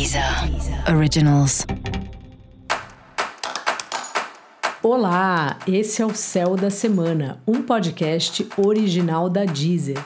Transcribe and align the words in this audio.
Deezer 0.00 0.24
Originals. 0.96 1.66
Olá, 4.82 5.58
esse 5.68 6.00
é 6.00 6.06
o 6.06 6.14
Céu 6.14 6.56
da 6.56 6.70
Semana, 6.70 7.38
um 7.46 7.60
podcast 7.60 8.48
original 8.56 9.28
da 9.28 9.44
Deezer. 9.44 9.98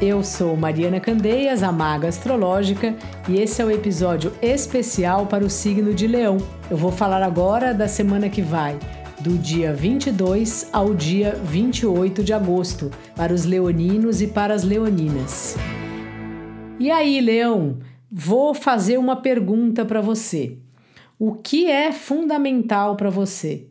Eu 0.00 0.22
sou 0.22 0.56
Mariana 0.56 1.00
Candeias, 1.00 1.64
a 1.64 1.72
maga 1.72 2.06
astrológica, 2.06 2.94
e 3.28 3.40
esse 3.40 3.60
é 3.60 3.64
o 3.64 3.70
episódio 3.72 4.32
especial 4.40 5.26
para 5.26 5.44
o 5.44 5.50
signo 5.50 5.92
de 5.92 6.06
Leão. 6.06 6.38
Eu 6.70 6.76
vou 6.76 6.92
falar 6.92 7.20
agora 7.20 7.74
da 7.74 7.88
semana 7.88 8.28
que 8.28 8.42
vai, 8.42 8.78
do 9.18 9.36
dia 9.36 9.74
22 9.74 10.68
ao 10.72 10.94
dia 10.94 11.34
28 11.34 12.22
de 12.22 12.32
agosto, 12.32 12.92
para 13.16 13.34
os 13.34 13.44
leoninos 13.44 14.22
e 14.22 14.28
para 14.28 14.54
as 14.54 14.62
leoninas. 14.62 15.56
E 16.78 16.90
aí, 16.90 17.20
Leão, 17.20 17.78
vou 18.10 18.54
fazer 18.54 18.98
uma 18.98 19.16
pergunta 19.16 19.84
para 19.84 20.00
você. 20.00 20.58
O 21.18 21.34
que 21.34 21.70
é 21.70 21.92
fundamental 21.92 22.96
para 22.96 23.10
você? 23.10 23.66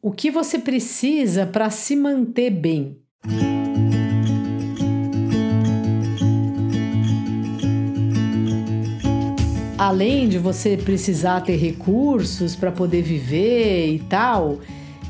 O 0.00 0.10
que 0.10 0.30
você 0.30 0.58
precisa 0.58 1.46
para 1.46 1.68
se 1.70 1.94
manter 1.94 2.50
bem? 2.50 2.98
além 9.78 10.28
de 10.28 10.38
você 10.38 10.76
precisar 10.76 11.42
ter 11.42 11.56
recursos 11.56 12.56
para 12.56 12.72
poder 12.72 13.02
viver 13.02 13.94
e 13.94 13.98
tal, 14.00 14.58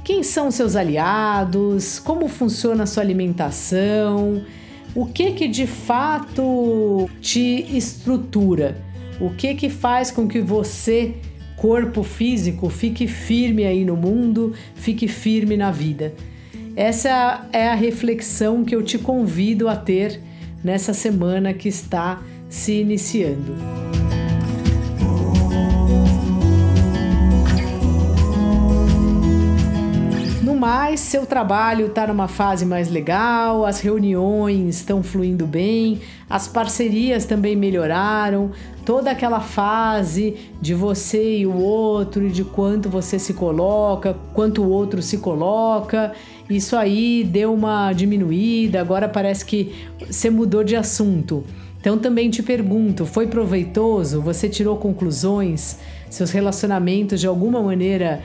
quem 0.05 0.23
são 0.23 0.51
seus 0.51 0.77
aliados? 0.77 1.99
Como 1.99 2.29
funciona 2.29 2.83
a 2.83 2.87
sua 2.87 3.03
alimentação? 3.03 4.45
O 4.95 5.07
que 5.07 5.33
que 5.33 5.49
de 5.49 5.67
fato 5.67 7.09
te 7.21 7.67
estrutura? 7.77 8.83
O 9.21 9.31
que 9.31 9.55
que 9.55 9.69
faz 9.69 10.11
com 10.11 10.27
que 10.29 10.41
você, 10.41 11.15
corpo 11.57 12.03
físico, 12.03 12.69
fique 12.69 13.07
firme 13.07 13.65
aí 13.65 13.85
no 13.85 13.97
mundo, 13.97 14.53
fique 14.75 15.09
firme 15.09 15.57
na 15.57 15.71
vida? 15.71 16.15
Essa 16.75 17.47
é 17.53 17.69
a 17.69 17.75
reflexão 17.75 18.65
que 18.65 18.75
eu 18.75 18.83
te 18.83 18.99
convido 18.99 19.69
a 19.69 19.77
ter 19.77 20.21
nessa 20.63 20.93
semana 20.93 21.55
que 21.55 21.69
está 21.69 22.23
se 22.49 22.73
iniciando. 22.73 23.55
Mais, 30.97 31.01
seu 31.01 31.27
trabalho 31.27 31.87
está 31.87 32.07
numa 32.07 32.27
fase 32.27 32.65
mais 32.65 32.89
legal, 32.89 33.67
as 33.67 33.81
reuniões 33.81 34.77
estão 34.77 35.03
fluindo 35.03 35.47
bem, 35.47 36.01
as 36.29 36.49
parcerias 36.49 37.27
também 37.27 37.55
melhoraram, 37.55 38.51
toda 38.85 39.11
aquela 39.11 39.41
fase 39.41 40.35
de 40.61 40.73
você 40.73 41.39
e 41.39 41.47
o 41.47 41.55
outro, 41.55 42.31
de 42.31 42.43
quanto 42.45 42.89
você 42.89 43.19
se 43.19 43.35
coloca, 43.35 44.17
quanto 44.33 44.63
o 44.63 44.71
outro 44.71 45.03
se 45.03 45.19
coloca, 45.19 46.13
isso 46.49 46.75
aí 46.75 47.23
deu 47.23 47.53
uma 47.53 47.93
diminuída, 47.93 48.81
agora 48.81 49.07
parece 49.07 49.45
que 49.45 49.75
você 50.09 50.31
mudou 50.31 50.65
de 50.65 50.77
assunto. 50.77 51.45
Então 51.79 51.99
também 51.99 52.31
te 52.31 52.43
pergunto, 52.43 53.05
foi 53.05 53.27
proveitoso? 53.27 54.21
Você 54.23 54.49
tirou 54.49 54.77
conclusões? 54.77 55.79
Seus 56.09 56.31
relacionamentos 56.31 57.21
de 57.21 57.27
alguma 57.27 57.63
maneira 57.63 58.23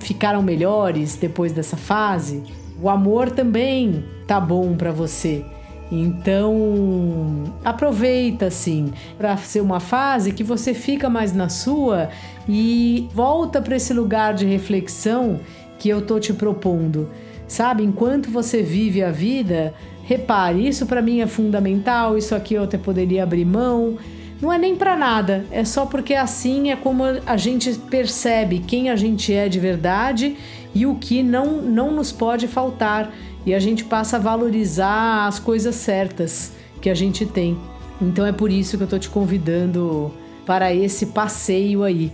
ficaram 0.00 0.42
melhores 0.42 1.16
depois 1.16 1.52
dessa 1.52 1.76
fase, 1.76 2.42
o 2.80 2.88
amor 2.88 3.30
também 3.30 4.04
tá 4.26 4.40
bom 4.40 4.74
para 4.74 4.90
você. 4.90 5.44
Então, 5.90 7.44
aproveita 7.62 8.46
assim 8.46 8.92
para 9.18 9.36
ser 9.36 9.60
uma 9.60 9.78
fase 9.78 10.32
que 10.32 10.42
você 10.42 10.72
fica 10.72 11.10
mais 11.10 11.34
na 11.34 11.50
sua 11.50 12.08
e 12.48 13.08
volta 13.14 13.60
para 13.60 13.76
esse 13.76 13.92
lugar 13.92 14.32
de 14.32 14.46
reflexão 14.46 15.38
que 15.78 15.90
eu 15.90 16.00
tô 16.00 16.18
te 16.18 16.32
propondo. 16.32 17.10
Sabe, 17.46 17.84
enquanto 17.84 18.30
você 18.30 18.62
vive 18.62 19.02
a 19.02 19.10
vida, 19.10 19.74
repare, 20.04 20.66
isso 20.66 20.86
para 20.86 21.02
mim 21.02 21.20
é 21.20 21.26
fundamental, 21.26 22.16
isso 22.16 22.34
aqui 22.34 22.54
eu 22.54 22.62
até 22.62 22.78
poderia 22.78 23.22
abrir 23.22 23.44
mão. 23.44 23.98
Não 24.42 24.52
é 24.52 24.58
nem 24.58 24.74
para 24.74 24.96
nada, 24.96 25.46
é 25.52 25.64
só 25.64 25.86
porque 25.86 26.14
assim 26.14 26.72
é 26.72 26.76
como 26.76 27.04
a 27.04 27.36
gente 27.36 27.72
percebe 27.88 28.58
quem 28.58 28.90
a 28.90 28.96
gente 28.96 29.32
é 29.32 29.48
de 29.48 29.60
verdade 29.60 30.36
e 30.74 30.84
o 30.84 30.96
que 30.96 31.22
não, 31.22 31.62
não 31.62 31.92
nos 31.92 32.10
pode 32.10 32.48
faltar. 32.48 33.14
E 33.46 33.54
a 33.54 33.60
gente 33.60 33.84
passa 33.84 34.16
a 34.16 34.20
valorizar 34.20 35.28
as 35.28 35.38
coisas 35.38 35.76
certas 35.76 36.52
que 36.80 36.90
a 36.90 36.94
gente 36.94 37.24
tem. 37.24 37.56
Então 38.00 38.26
é 38.26 38.32
por 38.32 38.50
isso 38.50 38.76
que 38.76 38.82
eu 38.82 38.88
tô 38.88 38.98
te 38.98 39.08
convidando 39.08 40.12
para 40.44 40.74
esse 40.74 41.06
passeio 41.06 41.84
aí, 41.84 42.10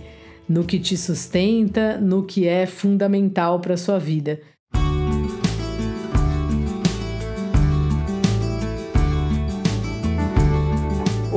no 0.47 0.63
que 0.63 0.77
te 0.77 0.95
sustenta, 0.95 1.97
no 1.97 2.21
que 2.21 2.47
é 2.47 2.67
fundamental 2.67 3.59
para 3.59 3.75
sua 3.75 3.97
vida. 3.97 4.39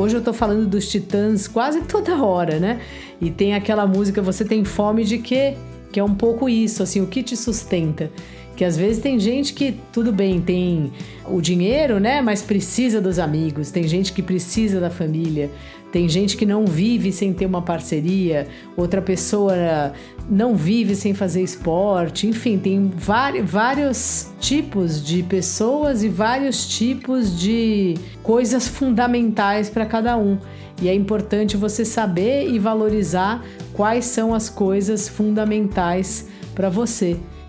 Hoje 0.02 0.16
eu 0.16 0.20
tô 0.20 0.32
falando 0.32 0.66
dos 0.66 0.88
Titãs 0.88 1.46
quase 1.46 1.82
toda 1.82 2.20
hora, 2.24 2.58
né? 2.58 2.80
E 3.20 3.30
tem 3.30 3.54
aquela 3.54 3.86
música 3.86 4.20
Você 4.20 4.44
tem 4.44 4.64
fome 4.64 5.04
de 5.04 5.18
quê? 5.18 5.54
Que 5.92 6.00
é 6.00 6.02
um 6.02 6.16
pouco 6.16 6.48
isso, 6.48 6.82
assim, 6.82 7.00
o 7.00 7.06
que 7.06 7.22
te 7.22 7.36
sustenta. 7.36 8.10
Que 8.62 8.66
às 8.66 8.76
vezes 8.76 9.02
tem 9.02 9.18
gente 9.18 9.54
que, 9.54 9.74
tudo 9.92 10.12
bem, 10.12 10.40
tem 10.40 10.92
o 11.28 11.40
dinheiro, 11.40 11.98
né? 11.98 12.22
Mas 12.22 12.42
precisa 12.42 13.00
dos 13.00 13.18
amigos, 13.18 13.72
tem 13.72 13.88
gente 13.88 14.12
que 14.12 14.22
precisa 14.22 14.78
da 14.78 14.88
família, 14.88 15.50
tem 15.90 16.08
gente 16.08 16.36
que 16.36 16.46
não 16.46 16.64
vive 16.64 17.10
sem 17.10 17.32
ter 17.32 17.44
uma 17.44 17.60
parceria, 17.60 18.46
outra 18.76 19.02
pessoa 19.02 19.52
não 20.30 20.54
vive 20.54 20.94
sem 20.94 21.12
fazer 21.12 21.42
esporte, 21.42 22.28
enfim, 22.28 22.56
tem 22.56 22.88
vários 23.44 24.30
tipos 24.38 25.04
de 25.04 25.24
pessoas 25.24 26.04
e 26.04 26.08
vários 26.08 26.64
tipos 26.68 27.36
de 27.36 27.94
coisas 28.22 28.68
fundamentais 28.68 29.68
para 29.68 29.84
cada 29.84 30.16
um. 30.16 30.38
E 30.80 30.88
é 30.88 30.94
importante 30.94 31.56
você 31.56 31.84
saber 31.84 32.48
e 32.48 32.60
valorizar 32.60 33.44
quais 33.72 34.04
são 34.04 34.32
as 34.32 34.48
coisas 34.48 35.08
fundamentais 35.08 36.28
para 36.54 36.68
você. 36.68 37.16